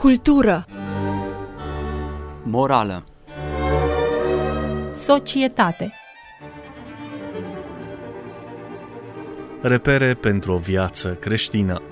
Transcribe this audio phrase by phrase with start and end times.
[0.00, 0.64] Cultură
[2.42, 3.04] Morală
[4.94, 5.92] Societate.
[9.62, 11.82] Repere pentru o viață creștină.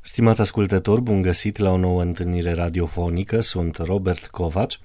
[0.00, 4.80] Stimați ascultători, bun găsit la o nouă întâlnire radiofonică, sunt Robert Covaci.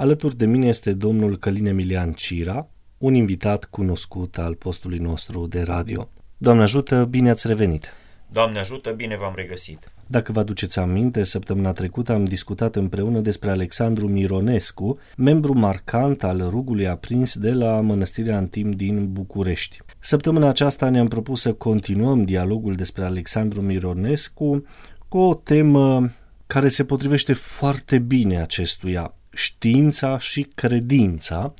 [0.00, 2.68] Alături de mine este domnul Călin Emilian Cira,
[2.98, 6.08] un invitat cunoscut al postului nostru de radio.
[6.36, 7.92] Doamne ajută, bine ați revenit!
[8.32, 9.86] Doamne ajută, bine v-am regăsit!
[10.06, 16.46] Dacă vă aduceți aminte, săptămâna trecută am discutat împreună despre Alexandru Mironescu, membru marcant al
[16.48, 19.78] rugului aprins de la Mănăstirea Antim din București.
[19.98, 24.64] Săptămâna aceasta ne-am propus să continuăm dialogul despre Alexandru Mironescu
[25.08, 26.10] cu o temă
[26.46, 31.54] care se potrivește foarte bine acestuia, știința și credința,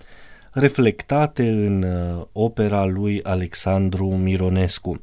[0.51, 5.01] reflectate în uh, opera lui Alexandru Mironescu.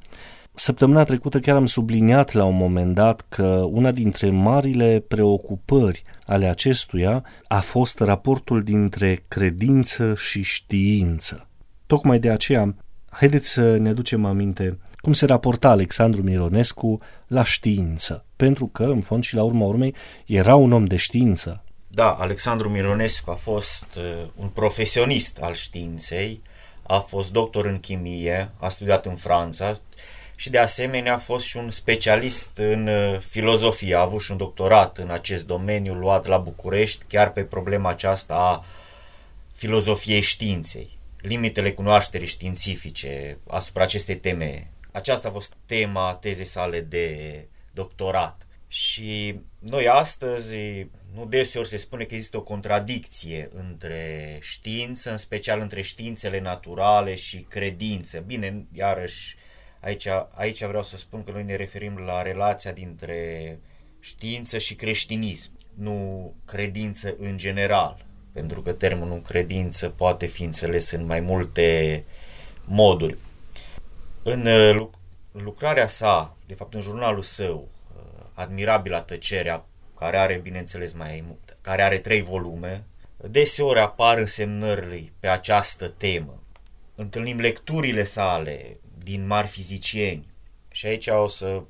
[0.54, 6.48] Săptămâna trecută chiar am subliniat la un moment dat că una dintre marile preocupări ale
[6.48, 11.48] acestuia a fost raportul dintre credință și știință.
[11.86, 12.76] Tocmai de aceea,
[13.10, 19.02] haideți să ne aducem aminte cum se raporta Alexandru Mironescu la știință, pentru că, în
[19.02, 21.64] fond și la urma urmei, era un om de știință.
[21.98, 26.42] Da, Alexandru Mironescu a fost uh, un profesionist al științei,
[26.84, 29.80] a fost doctor în chimie, a studiat în Franța,
[30.36, 34.38] și de asemenea a fost și un specialist în uh, filozofie, a avut și un
[34.38, 38.66] doctorat în acest domeniu luat la București, chiar pe problema aceasta a
[39.54, 44.72] filozofiei științei, limitele cunoașterii științifice asupra acestei teme.
[44.92, 48.47] Aceasta a fost tema tezei sale de doctorat.
[48.68, 50.56] Și noi astăzi,
[51.16, 57.16] nu deseori se spune că există o contradicție între știință, în special între științele naturale
[57.16, 58.20] și credință.
[58.20, 59.36] Bine, iarăși,
[59.80, 63.60] Aici, aici vreau să spun că noi ne referim la relația dintre
[64.00, 71.06] știință și creștinism, nu credință în general, pentru că termenul credință poate fi înțeles în
[71.06, 72.04] mai multe
[72.66, 73.18] moduri.
[74.24, 74.88] În uh,
[75.32, 77.77] lucrarea sa, de fapt în jurnalul său, uh,
[78.38, 79.66] Admirabila tăcerea,
[80.00, 82.84] care are, bineînțeles, mai mult, care are trei volume,
[83.18, 86.44] deseori apar însemnările pe această temă.
[86.96, 90.28] Întâlnim lecturile sale din mari fizicieni.
[90.72, 91.64] Și aici o să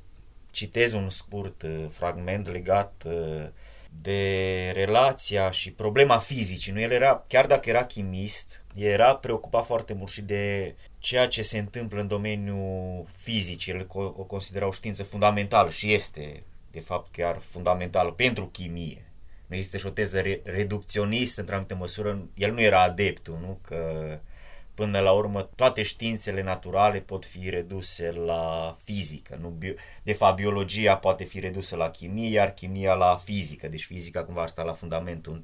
[0.51, 3.47] citez un scurt uh, fragment legat uh,
[4.01, 6.71] de relația și problema fizicii.
[6.71, 11.41] Nu, el era, chiar dacă era chimist, era preocupat foarte mult și de ceea ce
[11.41, 13.65] se întâmplă în domeniul fizic.
[13.65, 16.43] El o considera o știință fundamentală și este,
[16.77, 19.11] de fapt, chiar fundamentală pentru chimie.
[19.47, 22.27] Nu există și o teză reducționistă, într-o anumită măsură.
[22.33, 23.59] El nu era adeptul, nu?
[23.61, 24.19] Că
[24.77, 29.37] Până la urmă, toate științele naturale pot fi reduse la fizică.
[29.41, 29.57] Nu?
[30.03, 33.67] De fapt, biologia poate fi redusă la chimie, iar chimia la fizică.
[33.67, 35.43] Deci fizica cumva asta la fundamentul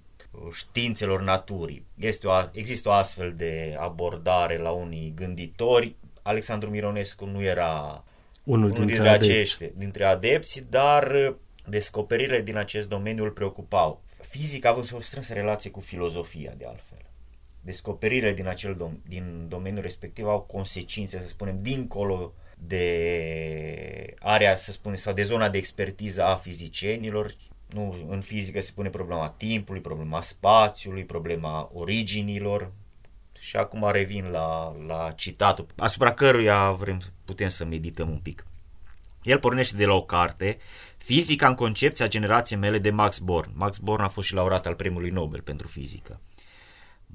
[0.52, 1.86] științelor naturii.
[1.96, 5.96] Este o, există o astfel de abordare la unii gânditori.
[6.22, 8.04] Alexandru Mironescu nu era
[8.44, 11.36] unul, unul dintre, dintre acești, dintre adepți, dar
[11.68, 14.02] descoperirile din acest domeniu îl preocupau.
[14.22, 17.04] Fizica având și o strânsă relație cu filozofia, de altfel
[17.64, 24.72] descoperirile din acel dom- din domeniul respectiv au consecințe, să spunem, dincolo de area, să
[24.72, 27.36] spunem, sau de zona de expertiză a fizicienilor.
[27.70, 32.72] Nu, în fizică se pune problema timpului, problema spațiului, problema originilor.
[33.44, 38.46] Și acum revin la, la citatul, asupra căruia vrem, putem să medităm un pic.
[39.24, 40.58] El pornește de la o carte,
[40.98, 43.52] Fizica în concepția generației mele de Max Born.
[43.56, 46.22] Max Born a fost și laureat al premiului Nobel pentru fizică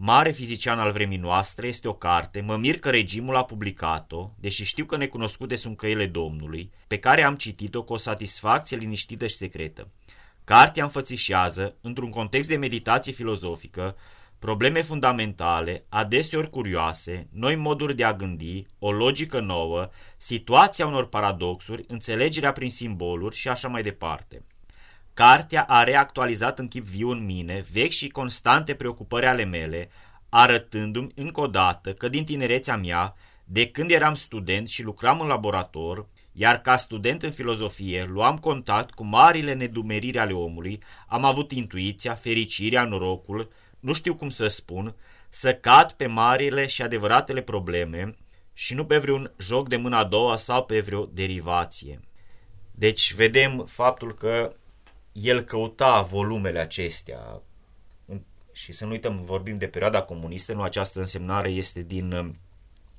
[0.00, 4.64] mare fizician al vremii noastre, este o carte, mă mir că regimul a publicat-o, deși
[4.64, 9.36] știu că necunoscute sunt căile Domnului, pe care am citit-o cu o satisfacție liniștită și
[9.36, 9.90] secretă.
[10.44, 13.96] Cartea înfățișează, într-un context de meditație filozofică,
[14.38, 21.84] probleme fundamentale, adeseori curioase, noi moduri de a gândi, o logică nouă, situația unor paradoxuri,
[21.88, 24.44] înțelegerea prin simboluri și așa mai departe.
[25.14, 29.90] Cartea a reactualizat în chip viu în mine vechi și constante preocupări ale mele,
[30.28, 33.14] arătându-mi încă o dată că din tinerețea mea,
[33.44, 38.94] de când eram student și lucram în laborator, iar ca student în filozofie luam contact
[38.94, 44.94] cu marile nedumeriri ale omului, am avut intuiția, fericirea, norocul, nu știu cum să spun,
[45.28, 48.16] să cad pe marile și adevăratele probleme
[48.52, 52.00] și nu pe vreun joc de mâna a doua sau pe vreo derivație.
[52.70, 54.56] Deci vedem faptul că
[55.12, 57.42] el căuta volumele acestea
[58.52, 62.30] Și să nu uităm, vorbim de perioada comunistă, nu această însemnare este din uh,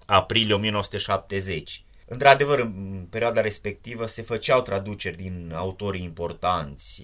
[0.05, 1.83] aprilie 1970.
[2.11, 7.03] Într-adevăr, în perioada respectivă se făceau traduceri din autorii importanți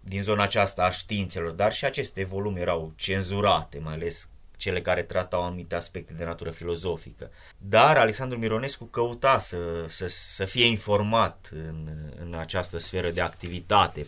[0.00, 5.02] din zona aceasta a științelor, dar și aceste volume erau cenzurate, mai ales cele care
[5.02, 7.30] tratau anumite aspecte de natură filozofică.
[7.58, 9.56] Dar Alexandru Mironescu căuta să,
[9.88, 11.88] să, să fie informat în,
[12.24, 14.06] în această sferă de activitate.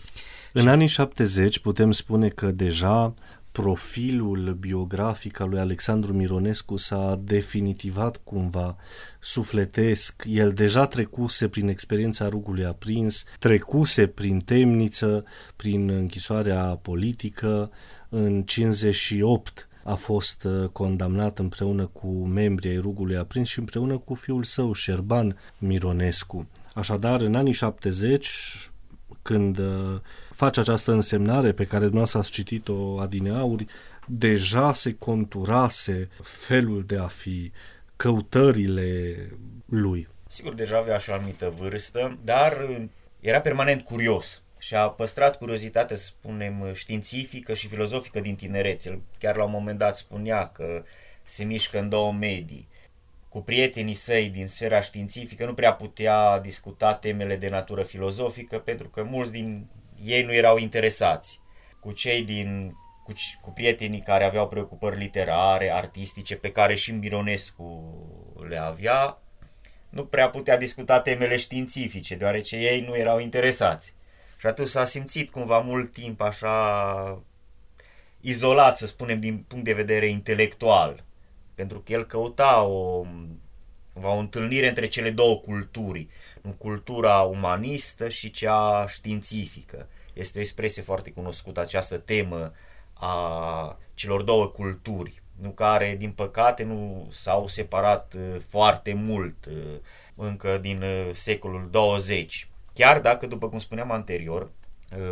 [0.52, 3.14] În anii 70 putem spune că deja
[3.52, 8.76] profilul biografic al lui Alexandru Mironescu s-a definitivat cumva
[9.20, 10.24] sufletesc.
[10.26, 15.24] El deja trecuse prin experiența rugului aprins, trecuse prin temniță,
[15.56, 17.70] prin închisoarea politică.
[18.08, 24.14] În 58 a fost uh, condamnat împreună cu membrii ai rugului aprins și împreună cu
[24.14, 26.48] fiul său, Șerban Mironescu.
[26.74, 28.28] Așadar, în anii 70,
[29.22, 30.00] când uh,
[30.40, 33.66] face această însemnare pe care dumneavoastră ați citit-o adineauri,
[34.06, 37.52] deja se conturase felul de a fi
[37.96, 39.16] căutările
[39.64, 40.08] lui.
[40.28, 42.68] Sigur, deja avea și o anumită vârstă, dar
[43.20, 48.88] era permanent curios și a păstrat curiozitatea, să spunem, științifică și filozofică din tinerețe.
[48.88, 50.82] El chiar la un moment dat spunea că
[51.24, 52.68] se mișcă în două medii.
[53.28, 58.88] Cu prietenii săi din sfera științifică nu prea putea discuta temele de natură filozofică pentru
[58.88, 59.66] că mulți din
[60.04, 61.40] ei nu erau interesați.
[61.80, 62.74] Cu cei din
[63.04, 67.94] cu, cu prietenii care aveau preocupări literare, artistice, pe care și Mironescu
[68.48, 69.22] le avea,
[69.90, 73.94] nu prea putea discuta temele științifice, deoarece ei nu erau interesați.
[74.38, 77.22] Și atunci s-a simțit cumva mult timp așa
[78.20, 81.04] izolat, să spunem, din punct de vedere intelectual.
[81.54, 83.06] Pentru că el căuta o,
[84.02, 86.08] o întâlnire între cele două culturi
[86.58, 89.88] cultura umanistă și cea științifică.
[90.12, 92.52] Este o expresie foarte cunoscută această temă
[92.92, 99.54] a celor două culturi, nu care, din păcate, nu s-au separat uh, foarte mult uh,
[100.14, 102.48] încă din uh, secolul 20.
[102.74, 104.50] Chiar dacă, după cum spuneam anterior,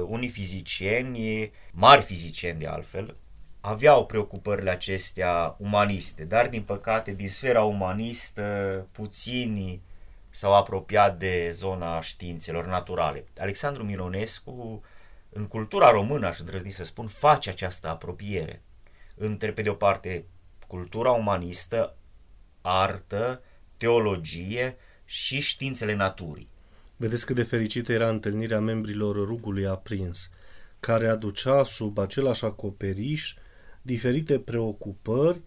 [0.06, 3.16] unii fizicieni, mari fizicieni de altfel,
[3.60, 9.82] aveau preocupările acestea umaniste, dar din păcate din sfera umanistă puțini
[10.38, 13.24] s-au apropiat de zona științelor naturale.
[13.38, 14.82] Alexandru Mironescu,
[15.28, 18.62] în cultura română, aș îndrăzni să spun, face această apropiere
[19.14, 20.24] între, pe de o parte,
[20.66, 21.96] cultura umanistă,
[22.60, 23.42] artă,
[23.76, 26.48] teologie și științele naturii.
[26.96, 30.30] Vedeți cât de fericită era întâlnirea membrilor rugului aprins,
[30.80, 33.34] care aducea sub același acoperiș
[33.82, 35.40] diferite preocupări,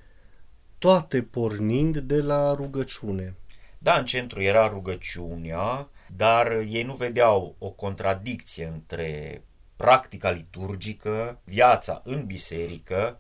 [0.78, 3.36] toate pornind de la rugăciune.
[3.84, 9.44] Da, în centru era rugăciunea, dar ei nu vedeau o contradicție între
[9.76, 13.20] practica liturgică, viața în biserică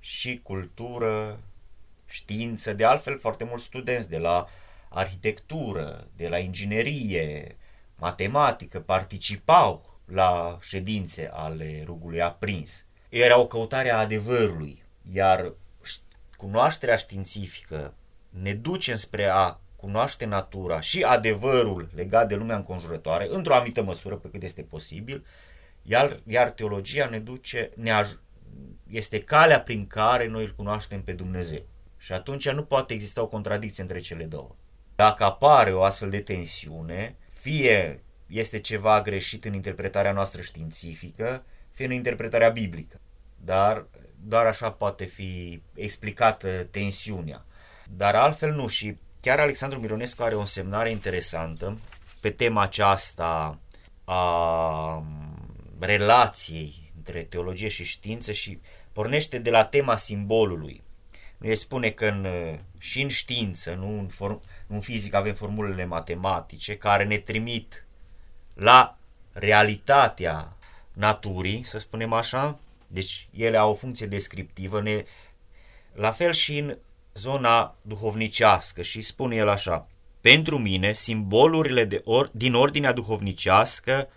[0.00, 1.40] și cultură,
[2.06, 2.72] știință.
[2.72, 4.46] De altfel, foarte mulți studenți de la
[4.88, 7.56] arhitectură, de la inginerie,
[7.96, 12.84] matematică participau la ședințe ale rugului aprins.
[13.08, 14.82] Era o căutare a adevărului,
[15.12, 15.52] iar
[16.36, 17.94] cunoașterea științifică
[18.28, 24.16] ne duce spre a cunoaște natura și adevărul legat de lumea înconjurătoare, într-o anumită măsură,
[24.16, 25.24] pe cât este posibil,
[25.82, 28.20] iar, iar teologia ne duce, ne aj-
[28.90, 31.66] este calea prin care noi îl cunoaștem pe Dumnezeu.
[31.96, 34.54] Și atunci nu poate exista o contradicție între cele două.
[34.94, 41.84] Dacă apare o astfel de tensiune, fie este ceva greșit în interpretarea noastră științifică, fie
[41.84, 43.00] în interpretarea biblică.
[43.44, 43.86] Dar
[44.24, 47.44] doar așa poate fi explicată tensiunea.
[47.90, 51.78] Dar altfel nu și Chiar Alexandru Mironescu are o semnare interesantă
[52.20, 53.58] pe tema aceasta
[54.04, 55.02] a
[55.78, 58.60] relației între teologie și știință și
[58.92, 60.82] pornește de la tema simbolului.
[61.40, 62.26] El spune că în,
[62.78, 67.86] și în știință, nu în, form, nu în fizică, avem formulele matematice care ne trimit
[68.54, 68.98] la
[69.32, 70.56] realitatea
[70.92, 75.04] naturii, să spunem așa, deci ele au o funcție descriptivă, ne,
[75.92, 76.76] la fel și în
[77.16, 79.88] zona duhovnicească și spune el așa,
[80.20, 84.08] pentru mine, simbolurile de or, din ordinea duhovnicească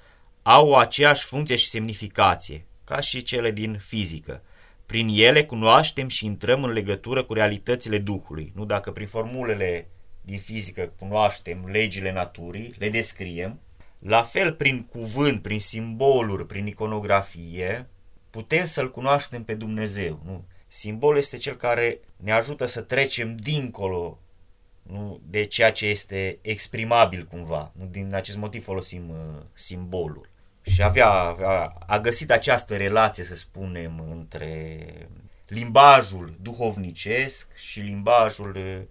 [0.41, 4.41] au o aceeași funcție și semnificație, ca și cele din fizică.
[4.85, 8.51] Prin ele cunoaștem și intrăm în legătură cu realitățile Duhului.
[8.55, 9.87] Nu dacă prin formulele
[10.21, 13.59] din fizică cunoaștem legile naturii, le descriem,
[13.99, 17.89] la fel prin cuvânt, prin simboluri, prin iconografie,
[18.29, 20.19] putem să-L cunoaștem pe Dumnezeu.
[20.25, 20.45] Nu?
[20.71, 24.19] Simbolul este cel care ne ajută să trecem dincolo
[24.81, 27.71] nu, de ceea ce este exprimabil cumva.
[27.79, 30.29] Nu, din acest motiv folosim uh, simbolul.
[30.61, 34.85] Și avea, avea, a găsit această relație, să spunem, între
[35.47, 38.81] limbajul duhovnicesc și limbajul uh,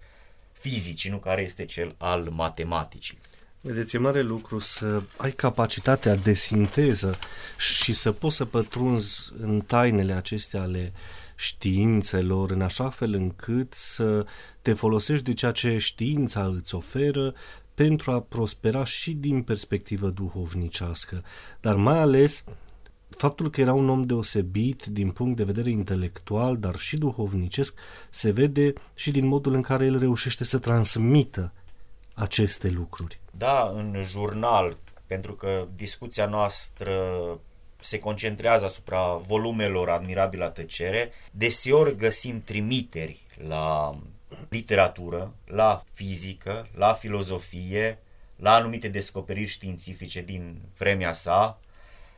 [0.51, 3.17] fizicii, nu care este cel al matematicii.
[3.61, 7.19] Vedeți, e mare lucru să ai capacitatea de sinteză
[7.57, 10.93] și să poți să pătrunzi în tainele acestea ale
[11.39, 14.25] științelor în așa fel încât să
[14.61, 17.33] te folosești de ceea ce știința îți oferă
[17.73, 21.23] pentru a prospera și din perspectivă duhovnicească,
[21.59, 22.43] dar mai ales
[23.09, 27.79] faptul că era un om deosebit din punct de vedere intelectual, dar și duhovnicesc,
[28.09, 31.53] se vede și din modul în care el reușește să transmită
[32.13, 33.19] aceste lucruri.
[33.37, 34.77] Da, în jurnal,
[35.07, 36.93] pentru că discuția noastră
[37.79, 43.95] se concentrează asupra volumelor Admirabilă tăcere, deseori găsim trimiteri la
[44.49, 47.97] literatură, la fizică, la filozofie,
[48.35, 51.59] la anumite descoperiri științifice din vremea sa,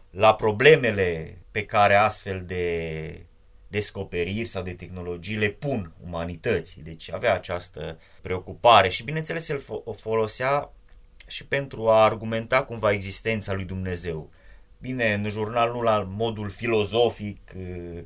[0.10, 3.25] la problemele pe care astfel de
[3.68, 6.82] descoperiri sau de tehnologii le pun umanității.
[6.82, 10.72] Deci avea această preocupare și bineînțeles el o folosea
[11.27, 14.30] și pentru a argumenta cumva existența lui Dumnezeu.
[14.82, 18.00] Bine, în jurnal nu la modul filozofic uh,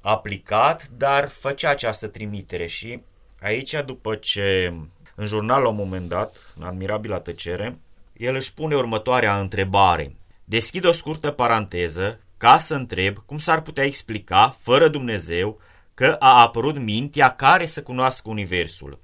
[0.00, 3.00] aplicat, dar făcea această trimitere și
[3.40, 4.74] aici după ce
[5.14, 7.78] în jurnal la un moment dat, în admirabilă tăcere,
[8.16, 10.16] el își pune următoarea întrebare.
[10.44, 15.60] Deschid o scurtă paranteză ca să întreb cum s-ar putea explica, fără Dumnezeu,
[15.94, 18.98] că a apărut mintea care să cunoască Universul.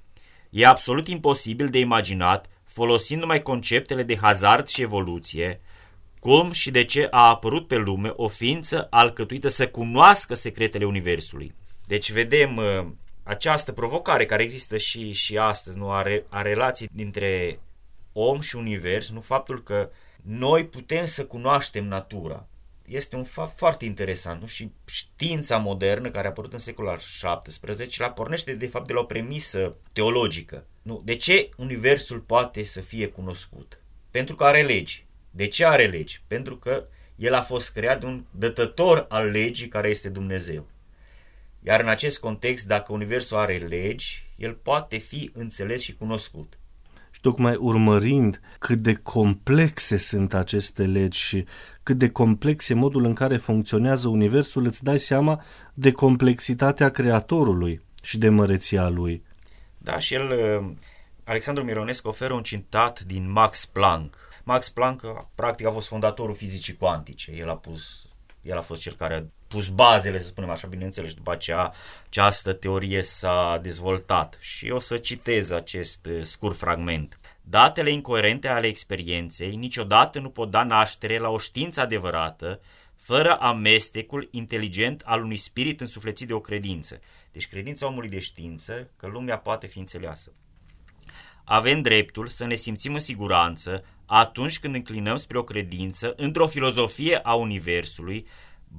[0.50, 5.61] E absolut imposibil de imaginat, folosind numai conceptele de hazard și evoluție,
[6.18, 11.54] cum și de ce a apărut pe lume o ființă alcătuită să cunoască secretele Universului.
[11.87, 12.87] Deci vedem uh,
[13.23, 17.61] această provocare care există și, și astăzi, nu are a relații dintre
[18.12, 19.90] om și univers, nu faptul că
[20.23, 22.46] noi putem să cunoaștem natura.
[22.87, 24.46] Este un fapt foarte interesant nu?
[24.46, 27.00] și știința modernă care a apărut în secolul al
[27.42, 30.66] XVII la pornește de fapt de la o premisă teologică.
[30.82, 31.02] Nu?
[31.04, 33.80] De ce universul poate să fie cunoscut?
[34.11, 35.05] Pentru că are legi.
[35.36, 36.22] De ce are legi?
[36.26, 36.84] Pentru că
[37.16, 40.66] el a fost creat de un dătător al legii care este Dumnezeu.
[41.62, 46.58] Iar în acest context, dacă Universul are legi, el poate fi înțeles și cunoscut.
[47.10, 51.44] Și tocmai urmărind cât de complexe sunt aceste legi și
[51.82, 57.80] cât de complex e modul în care funcționează Universul, îți dai seama de complexitatea Creatorului
[58.02, 59.22] și de măreția lui.
[59.78, 60.30] Da, și el,
[61.24, 64.25] Alexandru Mironescu, oferă un citat din Max Planck.
[64.48, 67.32] Max Planck, practic, a fost fondatorul fizicii cuantice.
[67.32, 68.06] El a pus
[68.42, 71.72] el a fost cel care a pus bazele, să spunem așa, bineînțeles, după aceea
[72.06, 74.38] această teorie s-a dezvoltat.
[74.40, 77.18] Și o să citez acest uh, scurt fragment.
[77.40, 82.60] Datele incoerente ale experienței niciodată nu pot da naștere la o știință adevărată
[82.96, 87.00] fără amestecul inteligent al unui spirit însuflețit de o credință.
[87.32, 90.32] Deci credința omului de știință că lumea poate fi înțeleasă.
[91.48, 97.18] Avem dreptul să ne simțim în siguranță atunci când înclinăm spre o credință într-o filozofie
[97.22, 98.26] a Universului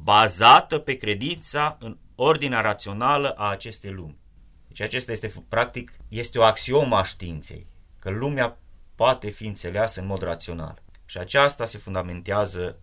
[0.04, 4.18] bazată pe credința în ordinea rațională a acestei lumi.
[4.68, 7.68] Deci acesta este, practic, este o axiomă a științei,
[8.00, 8.60] că lumea
[8.96, 10.82] poate fi înțeleasă în mod rațional.
[11.06, 12.80] Și aceasta se fundamentează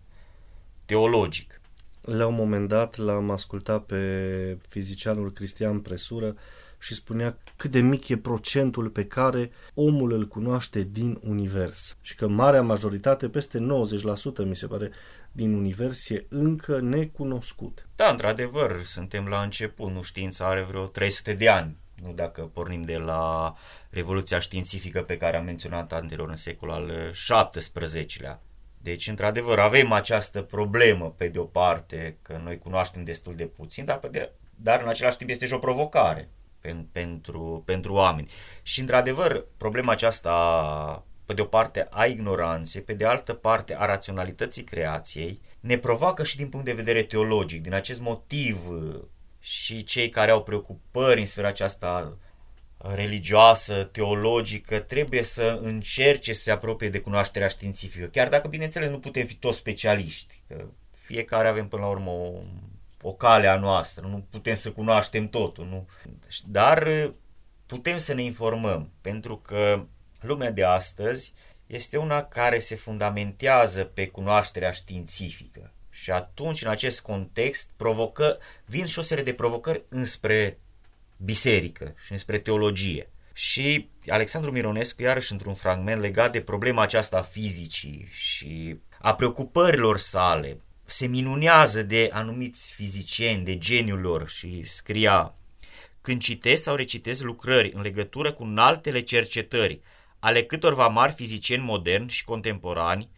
[0.85, 1.61] teologic.
[2.01, 6.35] La un moment dat l-am ascultat pe fizicianul Cristian Presură
[6.79, 12.15] și spunea cât de mic e procentul pe care omul îl cunoaște din univers și
[12.15, 14.91] că marea majoritate, peste 90% mi se pare,
[15.31, 17.87] din univers e încă necunoscut.
[17.95, 22.81] Da, într-adevăr, suntem la început, nu știința are vreo 300 de ani, nu dacă pornim
[22.81, 23.53] de la
[23.89, 27.11] revoluția științifică pe care am menționat anterior în secolul al
[27.51, 28.41] XVII-lea.
[28.77, 33.85] Deci, într-adevăr, avem această problemă, pe de o parte, că noi cunoaștem destul de puțin,
[33.85, 36.29] dar, pe de, dar în același timp este și o provocare
[36.65, 38.29] pen, pentru, pentru oameni.
[38.63, 43.85] Și, într-adevăr, problema aceasta, pe de o parte, a ignoranței, pe de altă parte, a
[43.85, 47.61] raționalității creației, ne provoacă și din punct de vedere teologic.
[47.61, 48.57] Din acest motiv,
[49.39, 52.17] și cei care au preocupări în sfera aceasta
[52.77, 58.99] religioasă, teologică, trebuie să încerce să se apropie de cunoașterea științifică, chiar dacă, bineînțeles, nu
[58.99, 60.41] putem fi toți specialiști.
[60.47, 62.31] Că fiecare avem, până la urmă, o
[63.07, 65.87] o cale a noastră, nu putem să cunoaștem totul, nu?
[66.45, 67.13] Dar uh,
[67.65, 69.85] putem să ne informăm, pentru că
[70.21, 71.33] lumea de astăzi
[71.67, 75.73] este una care se fundamentează pe cunoașterea științifică.
[75.89, 80.59] Și atunci, în acest context, provocă, vin și o serie de provocări înspre
[81.17, 83.09] biserică și înspre teologie.
[83.33, 89.99] Și Alexandru Mironescu, iarăși într-un fragment legat de problema aceasta a fizicii și a preocupărilor
[89.99, 95.33] sale se minunează de anumiți fizicieni, de geniul lor și scria
[96.01, 99.81] când citesc sau recitesc lucrări în legătură cu altele cercetări
[100.19, 103.09] ale câtorva mari fizicieni moderni și contemporani,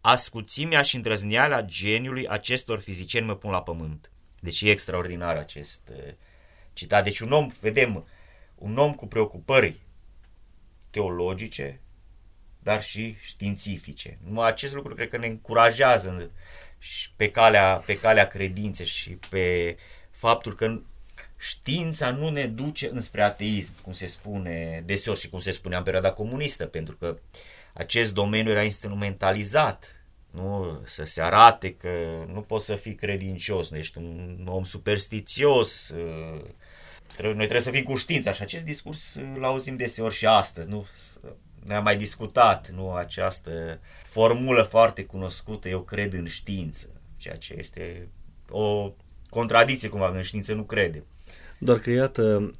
[0.00, 4.10] ascuțimea și îndrăzneala geniului acestor fizicieni mă pun la pământ.
[4.40, 6.12] Deci e extraordinar acest uh,
[6.72, 7.04] citat.
[7.04, 8.06] Deci un om, vedem,
[8.54, 9.80] un om cu preocupări
[10.90, 11.80] teologice,
[12.58, 14.18] dar și științifice.
[14.24, 16.30] Numai acest lucru cred că ne încurajează
[17.16, 19.76] pe calea, pe calea credinței și pe
[20.10, 20.80] faptul că
[21.38, 25.84] știința nu ne duce înspre ateism, cum se spune deseori și cum se spunea în
[25.84, 27.18] perioada comunistă, pentru că
[27.72, 30.80] acest domeniu era instrumentalizat nu?
[30.84, 31.88] Să se arate că
[32.32, 36.40] nu poți să fii credincios, nu ești un om superstițios, uh,
[37.18, 40.86] noi trebuie să fim cu știința și acest discurs îl auzim deseori și astăzi, nu?
[41.66, 42.92] Ne-am mai discutat, nu?
[42.92, 48.08] Această formulă foarte cunoscută, eu cred în știință, ceea ce este
[48.48, 48.92] o
[49.30, 51.04] contradicție cumva, în știință nu crede.
[51.58, 52.54] Doar că iată,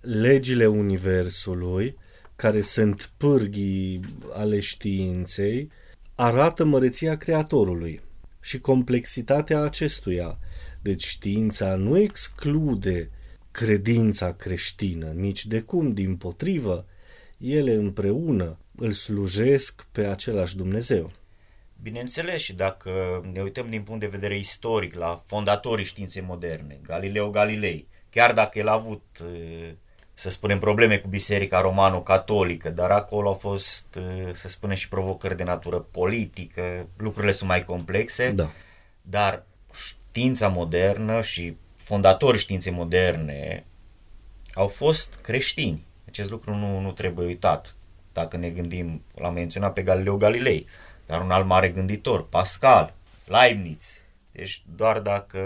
[0.00, 1.96] legile universului,
[2.36, 4.00] care sunt pârghii
[4.32, 5.70] ale științei,
[6.14, 8.00] arată măreția Creatorului
[8.40, 10.38] și complexitatea acestuia.
[10.82, 13.10] Deci știința nu exclude
[13.50, 16.86] credința creștină, nici de cum, din potrivă,
[17.38, 21.10] ele împreună îl slujesc pe același Dumnezeu.
[21.82, 22.90] Bineînțeles, și dacă
[23.32, 28.58] ne uităm din punct de vedere istoric la fondatorii științei moderne, Galileo Galilei, chiar dacă
[28.58, 29.02] el a avut
[30.14, 33.98] să spunem, probleme cu Biserica Romano-Catolică, dar acolo au fost,
[34.32, 38.50] să spunem, și provocări de natură politică, lucrurile sunt mai complexe, da.
[39.02, 43.66] dar știința modernă și fondatorii științei moderne
[44.54, 45.85] au fost creștini.
[46.16, 47.74] Acest lucru nu, nu trebuie uitat.
[48.12, 50.66] Dacă ne gândim, l-am menționat pe Galileo Galilei,
[51.06, 52.94] dar un alt mare gânditor, Pascal,
[53.26, 54.00] Leibniz.
[54.32, 55.40] Deci doar dacă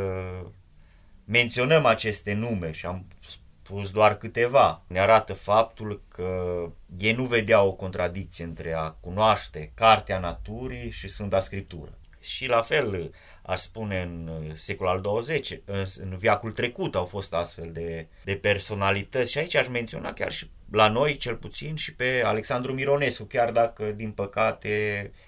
[1.24, 4.82] menționăm aceste nume și am spus doar câteva.
[4.86, 6.62] Ne arată faptul că
[6.98, 11.98] ei nu vedeau o contradicție între a cunoaște cartea naturii și Sfânta Scriptură.
[12.20, 13.14] Și la fel,
[13.50, 15.50] aș spune, în secolul al XX,
[15.96, 20.50] în viacul trecut au fost astfel de, de personalități și aici aș menționa chiar și
[20.70, 24.70] la noi, cel puțin, și pe Alexandru Mironescu, chiar dacă, din păcate,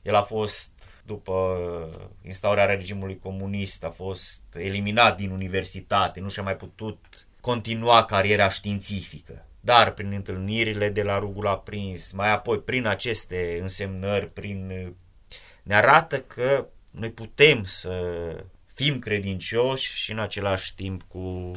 [0.03, 0.71] el a fost
[1.05, 1.59] după
[2.23, 9.47] instaurarea regimului comunist, a fost eliminat din universitate, nu și-a mai putut continua cariera științifică.
[9.61, 14.95] Dar prin întâlnirile de la rugul aprins, mai apoi prin aceste însemnări, prin
[15.63, 18.01] ne arată că noi putem să
[18.75, 21.53] fim credincioși și în același timp cu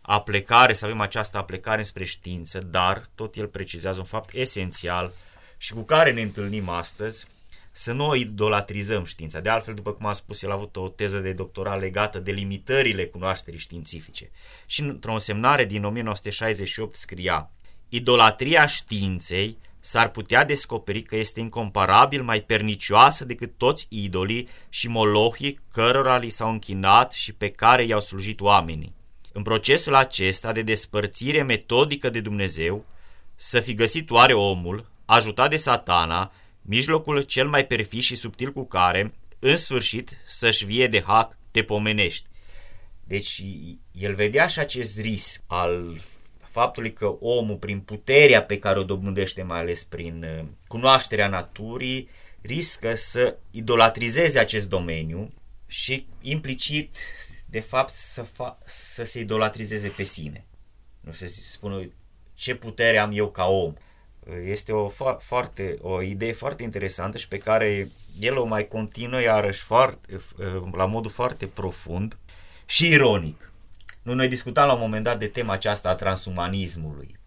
[0.00, 5.12] aplecare, să avem această aplecare spre știință, dar tot el precizează un fapt esențial
[5.58, 7.26] și cu care ne întâlnim astăzi,
[7.72, 9.40] să nu o idolatrizăm știința.
[9.40, 12.30] De altfel, după cum am spus, el a avut o teză de doctorat legată de
[12.30, 14.30] limitările cunoașterii științifice.
[14.66, 17.50] Și într-o semnare din 1968 scria
[17.88, 25.60] Idolatria științei s-ar putea descoperi că este incomparabil mai pernicioasă decât toți idolii și molohii
[25.72, 28.94] cărora li s-au închinat și pe care i-au slujit oamenii.
[29.32, 32.84] În procesul acesta de despărțire metodică de Dumnezeu,
[33.36, 38.66] să fi găsit oare omul, ajutat de satana, mijlocul cel mai perfid și subtil cu
[38.66, 42.28] care, în sfârșit, să-și vie de hac te pomenești.
[43.04, 43.42] Deci
[43.92, 46.00] el vedea și acest risc al
[46.50, 52.08] faptului că omul, prin puterea pe care o dobândește, mai ales prin uh, cunoașterea naturii,
[52.40, 55.32] riscă să idolatrizeze acest domeniu
[55.66, 56.96] și implicit,
[57.46, 60.44] de fapt, să, fa- să se idolatrizeze pe sine.
[61.00, 61.90] Nu se spune
[62.34, 63.74] ce putere am eu ca om.
[64.44, 67.88] Este o, fo- foarte, o idee foarte interesantă și pe care
[68.20, 70.20] el o mai continuă iarăși foarte,
[70.72, 72.18] la modul foarte profund
[72.66, 73.49] și ironic.
[74.02, 77.18] Nu, noi discutam la un moment dat de tema aceasta a transumanismului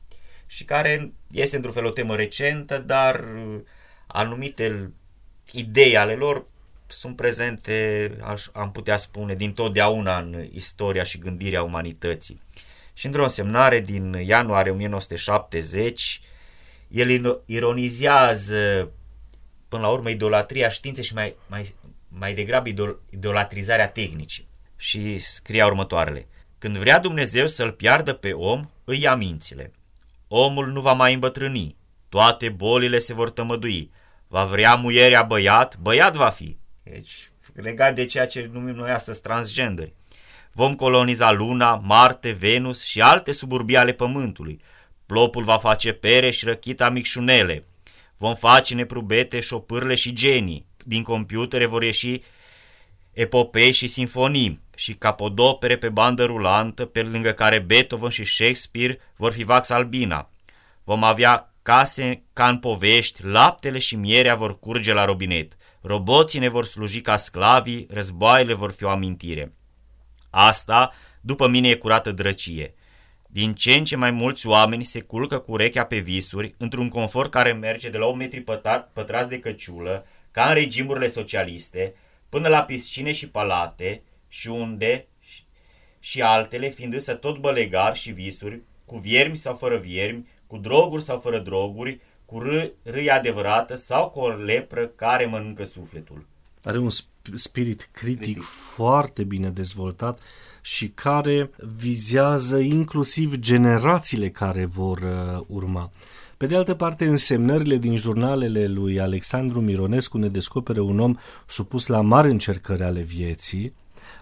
[0.45, 3.25] și care este într-un fel o temă recentă, dar
[4.07, 4.91] anumite
[5.51, 6.45] idei ale lor
[6.88, 12.41] sunt prezente, aș, am putea spune, din totdeauna în istoria și gândirea umanității.
[12.93, 16.21] Și într-o semnare din ianuarie 1970,
[16.88, 18.91] el ironizează
[19.67, 21.75] până la urmă idolatria științei și mai, mai,
[22.07, 24.47] mai degrabă idol, idolatrizarea tehnicii.
[24.77, 26.27] Și scria următoarele.
[26.63, 29.71] Când vrea Dumnezeu să-l piardă pe om, îi ia mințile.
[30.28, 31.76] Omul nu va mai îmbătrâni,
[32.10, 33.91] toate bolile se vor tămădui.
[34.28, 36.58] Va vrea muierea băiat, băiat va fi.
[36.84, 39.93] Deci, legat de ceea ce numim noi astăzi transgenderi.
[40.52, 44.62] Vom coloniza Luna, Marte, Venus și alte suburbii ale Pământului.
[45.06, 47.65] Plopul va face pere și răchita micșunele.
[48.17, 50.65] Vom face neprubete, șopârle și genii.
[50.86, 52.21] Din computere vor ieși
[53.12, 59.31] epopei și sinfonii și capodopere pe bandă rulantă, pe lângă care Beethoven și Shakespeare vor
[59.31, 60.29] fi Vax Albina.
[60.83, 66.49] Vom avea case ca în povești, laptele și mierea vor curge la robinet, roboții ne
[66.49, 69.53] vor sluji ca sclavii, războaiele vor fi o amintire.
[70.29, 72.73] Asta, după mine, e curată drăcie.
[73.27, 77.31] Din ce în ce mai mulți oameni se culcă cu urechea pe visuri, într-un confort
[77.31, 78.43] care merge de la 8 metri
[78.93, 81.95] pătrați de căciulă, ca în regimurile socialiste,
[82.29, 84.01] până la piscine și palate,
[84.34, 85.08] și unde
[86.00, 91.04] și altele, fiind însă tot bălegar și visuri, cu viermi sau fără viermi, cu droguri
[91.04, 96.26] sau fără droguri, cu râ, râi adevărată sau cu o lepră care mănâncă sufletul.
[96.63, 96.89] Are un
[97.34, 100.19] spirit critic, critic foarte bine dezvoltat
[100.62, 105.89] și care vizează inclusiv generațiile care vor uh, urma.
[106.38, 111.88] Pe de altă parte, însemnările din jurnalele lui Alexandru Mironescu ne descoperă un om supus
[111.88, 113.74] la mari încercări ale vieții,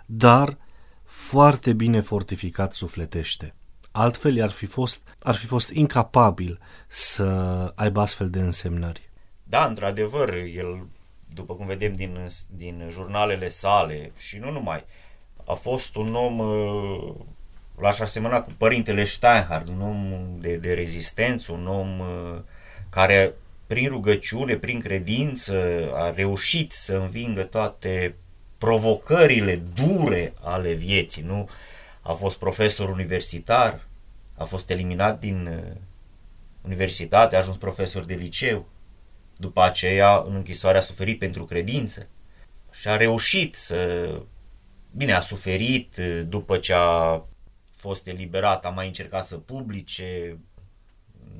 [0.05, 0.57] dar
[1.03, 3.53] foarte bine fortificat sufletește.
[3.91, 7.25] Altfel ar fi fost, ar fi fost incapabil să
[7.75, 9.09] aibă astfel de însemnări.
[9.43, 10.87] Da, într-adevăr, el,
[11.33, 14.85] după cum vedem din, din jurnalele sale și nu numai,
[15.45, 17.13] a fost un om, uh,
[17.77, 22.39] l-aș asemăna cu părintele Steinhardt, un om de, de rezistență, un om uh,
[22.89, 23.33] care
[23.67, 28.15] prin rugăciune, prin credință, a reușit să învingă toate
[28.61, 31.49] provocările dure ale vieții, nu?
[32.01, 33.87] A fost profesor universitar,
[34.37, 35.77] a fost eliminat din uh,
[36.61, 38.67] universitate, a ajuns profesor de liceu,
[39.37, 42.07] după aceea în închisoare a suferit pentru credință
[42.71, 44.09] și a reușit să...
[44.95, 47.23] Bine, a suferit uh, după ce a
[47.75, 50.39] fost eliberat, a mai încercat să publice,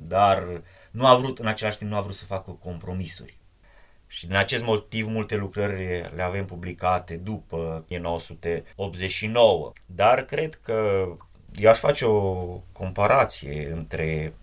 [0.06, 3.40] dar nu a vrut, în același timp nu a vrut să facă compromisuri.
[4.12, 9.72] Și din acest motiv multe lucrări le avem publicate după 1989.
[9.86, 11.06] Dar cred că
[11.54, 14.34] eu aș face o comparație între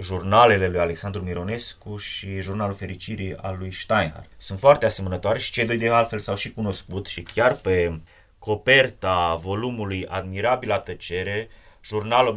[0.00, 4.30] jurnalele lui Alexandru Mironescu și jurnalul fericirii al lui Steinhardt.
[4.36, 8.00] Sunt foarte asemănătoare și cei doi de altfel s-au și cunoscut și chiar pe
[8.38, 11.48] coperta volumului Admirabila tăcere
[11.84, 12.34] jurnal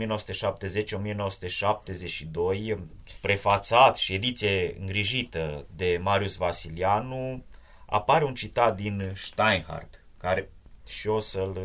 [2.73, 2.77] 1970-1972,
[3.21, 7.43] prefațat și ediție îngrijită de Marius Vasilianu,
[7.85, 10.49] apare un citat din Steinhardt, care
[10.87, 11.57] și o să-l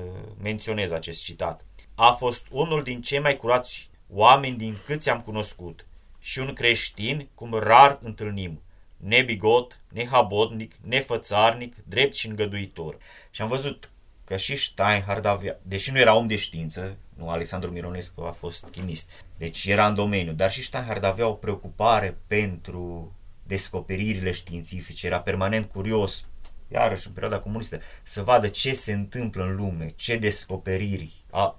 [0.42, 1.64] menționez acest citat.
[1.94, 5.86] A fost unul din cei mai curați oameni din câți am cunoscut
[6.18, 8.62] și un creștin cum rar întâlnim,
[8.96, 12.96] nebigot, nehabodnic, nefățarnic, drept și îngăduitor.
[13.30, 13.90] Și am văzut
[14.28, 18.66] că și Steinhardt avea, deși nu era om de știință, nu, Alexandru Mironescu a fost
[18.70, 23.12] chimist, deci era în domeniu, dar și Steinhardt avea o preocupare pentru
[23.42, 26.24] descoperirile științifice, era permanent curios,
[26.68, 31.58] iarăși în perioada comunistă, să vadă ce se întâmplă în lume, ce descoperiri a, a,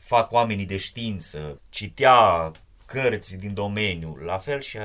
[0.00, 2.50] fac oamenii de știință, citea
[2.86, 4.78] cărți din domeniu, la fel și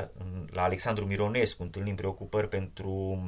[0.52, 3.20] la Alexandru Mironescu întâlnim preocupări pentru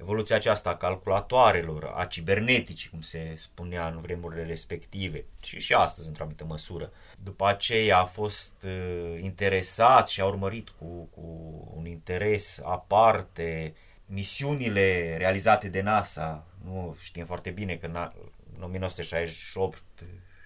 [0.00, 6.06] evoluția aceasta a calculatoarelor, a ciberneticii, cum se spunea în vremurile respective și și astăzi
[6.06, 6.92] într-o anumită măsură.
[7.22, 11.22] După aceea a fost uh, interesat și a urmărit cu, cu
[11.74, 13.74] un interes aparte
[14.06, 16.46] misiunile realizate de NASA.
[16.64, 19.82] Nu știm foarte bine că în 1968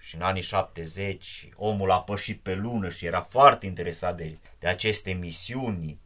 [0.01, 4.67] și în anii 70 omul a pășit pe lună și era foarte interesat de, de
[4.67, 5.99] aceste misiuni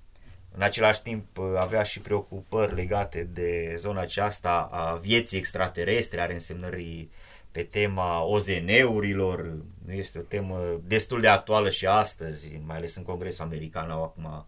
[0.58, 6.34] în același timp uh, avea și preocupări legate de zona aceasta a vieții extraterestre, are
[6.34, 7.12] însemnării
[7.52, 13.04] pe tema OZN-urilor, nu este o temă destul de actuală și astăzi, mai ales în
[13.04, 14.46] Congresul American, au acum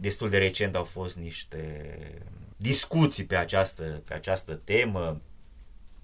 [0.00, 1.98] destul de recent au fost niște
[2.56, 5.20] discuții pe această, pe această temă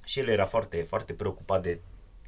[0.05, 1.81] și el era foarte, foarte preocupat de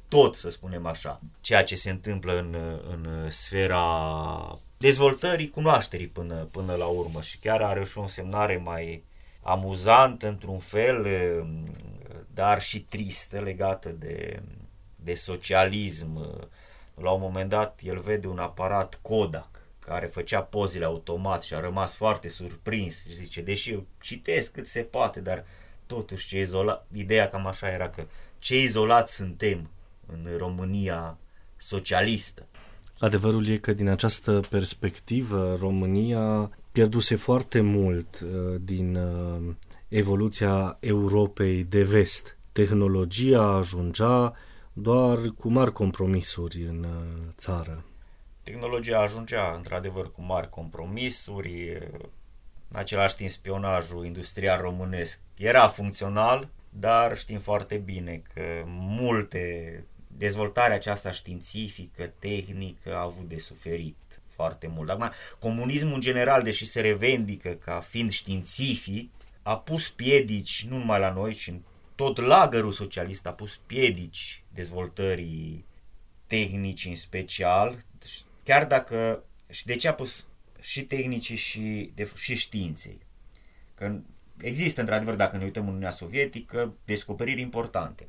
[0.07, 2.55] tot, să spunem așa, ceea ce se întâmplă în,
[2.89, 9.03] în sfera dezvoltării cunoașterii până, până la urmă și chiar are și o semnare mai
[9.41, 11.07] amuzantă într-un fel,
[12.33, 14.41] dar și tristă legată de,
[14.95, 16.39] de socialism.
[16.95, 21.59] La un moment dat el vede un aparat Kodak care făcea pozele automat și a
[21.59, 25.45] rămas foarte surprins și zice, deși eu citesc cât se poate, dar
[25.85, 28.05] totuși ce izolat, ideea cam așa era că
[28.37, 29.69] ce izolat suntem
[30.05, 31.17] în România
[31.57, 32.45] socialistă.
[32.99, 39.55] Adevărul e că din această perspectivă România pierduse foarte mult uh, din uh,
[39.87, 42.37] evoluția Europei de vest.
[42.51, 44.33] Tehnologia ajungea
[44.73, 47.83] doar cu mari compromisuri în uh, țară.
[48.43, 51.77] Tehnologia ajungea într-adevăr cu mari compromisuri,
[52.67, 59.85] în același timp spionajul industrial românesc era funcțional, dar știm foarte bine că multe
[60.17, 63.95] dezvoltarea aceasta științifică, tehnică a avut de suferit
[64.27, 64.89] foarte mult.
[64.89, 70.99] Acum, comunismul în general, deși se revendică ca fiind științific, a pus piedici nu numai
[70.99, 71.59] la noi, ci în
[71.95, 75.65] tot lagărul socialist a pus piedici dezvoltării
[76.27, 77.77] tehnici în special,
[78.43, 80.25] chiar dacă și de ce a pus
[80.61, 82.97] și tehnicii și, de, și științei.
[83.75, 83.99] Că
[84.37, 88.07] există, într-adevăr, dacă ne uităm în Uniunea Sovietică, descoperiri importante.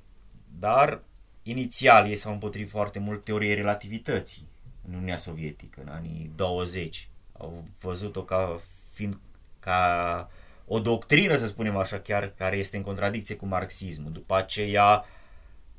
[0.59, 1.03] Dar,
[1.45, 4.49] inițial, ei s-au împotrivit foarte mult teoriei relativității
[4.89, 7.09] în Uniunea Sovietică, în anii 20.
[7.33, 8.61] Au văzut-o ca
[8.93, 9.21] fiind
[9.61, 10.31] ca
[10.67, 14.13] o doctrină, să spunem așa, chiar care este în contradicție cu marxismul.
[14.13, 15.05] După aceea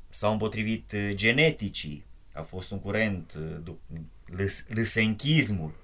[0.08, 3.38] s-au împotrivit geneticii, a fost un curent,
[4.68, 5.74] lâsenchismul,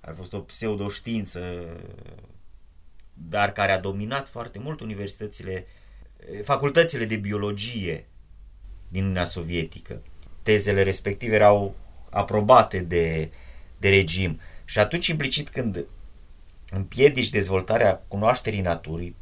[0.00, 1.64] a fost o pseudoștiință,
[3.12, 5.66] dar care a dominat foarte mult universitățile,
[6.42, 8.06] facultățile de biologie
[8.94, 10.02] din Uniunea Sovietică.
[10.42, 11.74] Tezele respective erau
[12.10, 13.30] aprobate de,
[13.78, 14.40] de regim.
[14.64, 15.86] Și atunci, implicit, când
[16.70, 19.16] împiedici dezvoltarea cunoașterii naturii,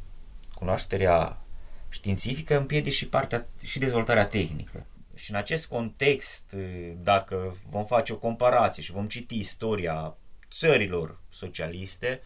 [0.54, 1.40] cunoașterea
[1.88, 4.87] științifică, împiedici și, partea, și dezvoltarea tehnică.
[5.14, 6.56] Și în acest context,
[7.02, 10.16] dacă vom face o comparație și vom citi istoria
[10.50, 12.20] țărilor socialiste,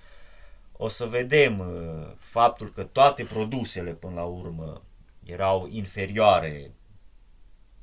[0.72, 4.82] o să vedem uh, faptul că toate produsele până la urmă
[5.24, 6.70] erau inferioare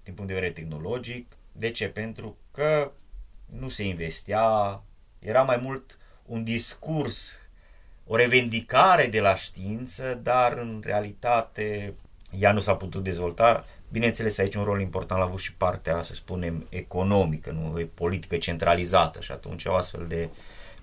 [0.04, 1.38] din punct de vedere tehnologic.
[1.52, 1.88] De ce?
[1.88, 2.92] Pentru că
[3.46, 4.82] nu se investea,
[5.20, 7.39] era mai mult un discurs,
[8.06, 11.94] o revendicare de la știință, dar în realitate
[12.39, 13.66] ea nu s-a putut dezvolta.
[13.92, 18.38] Bineînțeles, aici un rol important a avut și partea, să spunem, economică, nu e politică
[18.38, 20.30] centralizată și atunci o astfel de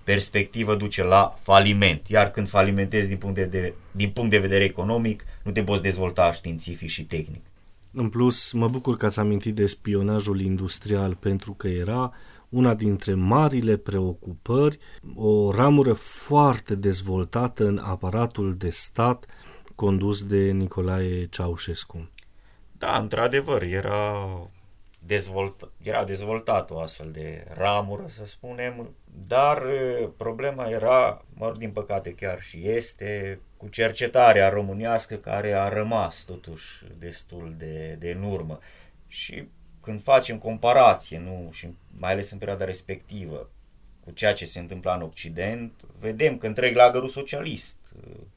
[0.03, 2.07] perspectivă duce la faliment.
[2.07, 5.81] Iar când falimentezi din punct de, de, din punct de vedere economic, nu te poți
[5.81, 7.45] dezvolta științific și tehnic.
[7.93, 12.13] În plus, mă bucur că ați amintit de spionajul industrial pentru că era
[12.49, 14.79] una dintre marile preocupări,
[15.15, 19.25] o ramură foarte dezvoltată în aparatul de stat
[19.75, 22.09] condus de Nicolae Ceaușescu.
[22.77, 24.15] Da, într-adevăr, era,
[25.05, 28.95] dezvolt, era dezvoltat o astfel de ramură, să spunem,
[29.27, 29.63] dar
[30.17, 36.83] problema era, mă din păcate chiar și este, cu cercetarea românească care a rămas totuși
[36.97, 38.59] destul de, de în urmă.
[39.07, 39.47] Și
[39.81, 43.49] când facem comparație, nu, și mai ales în perioada respectivă,
[44.03, 47.77] cu ceea ce se întâmpla în Occident, vedem că întreg lagărul socialist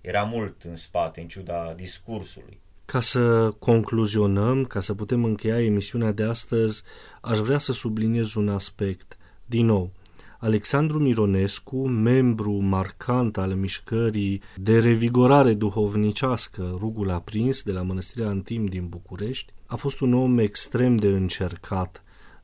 [0.01, 2.61] era mult în spate, în ciuda discursului.
[2.85, 6.83] Ca să concluzionăm, ca să putem încheia emisiunea de astăzi,
[7.21, 9.17] aș vrea să subliniez un aspect.
[9.47, 9.91] Din nou,
[10.39, 18.67] Alexandru Mironescu, membru marcant al mișcării de revigorare duhovnicească Rugul Aprins de la Mănăstirea Antim
[18.67, 22.03] din București, a fost un om extrem de încercat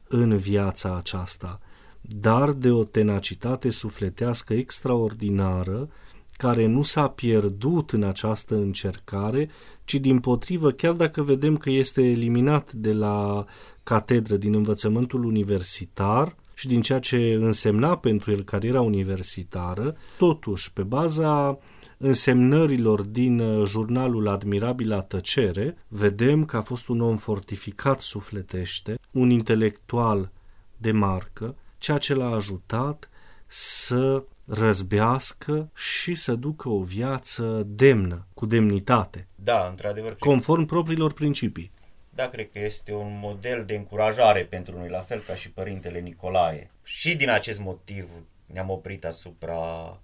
[0.09, 1.61] în viața aceasta,
[2.00, 5.88] dar de o tenacitate sufletească extraordinară,
[6.37, 9.50] care nu s-a pierdut în această încercare,
[9.90, 13.44] ci din potrivă, chiar dacă vedem că este eliminat de la
[13.83, 20.83] catedră din învățământul universitar, și din ceea ce însemna pentru el cariera universitară, totuși, pe
[20.83, 21.59] baza
[21.96, 29.31] însemnărilor din uh, jurnalul Admirabila Tăcere, vedem că a fost un om fortificat sufletește, un
[29.31, 30.31] intelectual
[30.76, 33.11] de marcă, ceea ce l-a ajutat
[33.46, 39.29] să răzbească și să ducă o viață demnă, cu demnitate.
[39.35, 40.16] Da, într-adevăr.
[40.18, 41.72] Conform propriilor principii
[42.20, 46.00] da, cred că este un model de încurajare pentru noi, la fel ca și părintele
[46.00, 46.70] Nicolae.
[46.83, 48.09] Și din acest motiv
[48.46, 50.00] ne-am oprit asupra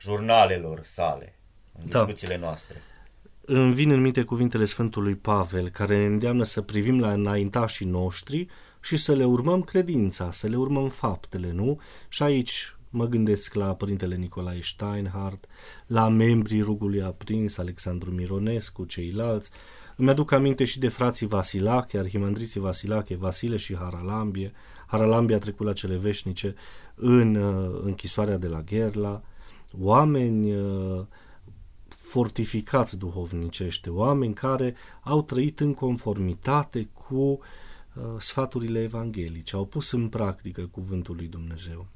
[0.00, 1.38] jurnalelor sale,
[1.78, 1.98] în da.
[1.98, 2.76] discuțiile noastre.
[3.44, 8.46] Îmi vin în minte cuvintele Sfântului Pavel, care ne îndeamnă să privim la înaintașii noștri
[8.80, 11.80] și să le urmăm credința, să le urmăm faptele, nu?
[12.08, 15.46] Și aici mă gândesc la părintele Nicolae Steinhardt,
[15.86, 19.50] la membrii rugului aprins, Alexandru Mironescu, ceilalți,
[19.96, 24.52] îmi aduc aminte și de frații Vasilache, arhimandriții Vasilache, Vasile și Haralambie.
[24.86, 26.54] Haralambie a trecut la cele veșnice
[26.94, 29.22] în uh, închisoarea de la Gherla.
[29.78, 31.04] Oameni uh,
[31.88, 37.38] fortificați duhovnicește, oameni care au trăit în conformitate cu uh,
[38.18, 41.86] sfaturile evanghelice, au pus în practică cuvântul lui Dumnezeu.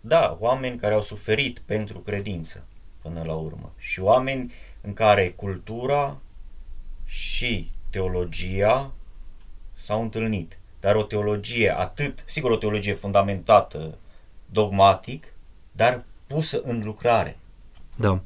[0.00, 2.66] Da, oameni care au suferit pentru credință
[3.02, 6.20] până la urmă și oameni în care cultura
[7.04, 8.92] și teologia
[9.74, 10.58] s-au întâlnit.
[10.80, 13.98] Dar o teologie atât, sigur o teologie fundamentată
[14.46, 15.32] dogmatic,
[15.72, 17.38] dar pusă în lucrare.
[17.96, 18.22] Da.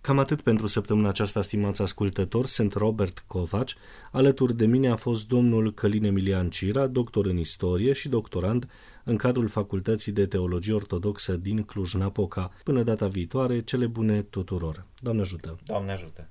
[0.00, 2.48] Cam atât pentru săptămâna aceasta, stimați ascultători.
[2.48, 3.76] Sunt Robert Covaci.
[4.12, 8.68] Alături de mine a fost domnul Călin Emilian Cira, doctor în istorie și doctorand
[9.04, 12.50] în cadrul Facultății de Teologie Ortodoxă din Cluj-Napoca.
[12.64, 14.86] Până data viitoare, cele bune tuturor.
[15.00, 15.58] Doamne ajută!
[15.66, 16.20] Doamne ajută!